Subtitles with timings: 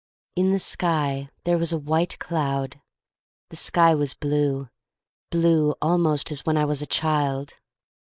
[0.35, 2.81] In the sky there was a white cloud.
[3.49, 4.67] The sky was blue—
[5.29, 7.57] blue almost as when I was a child.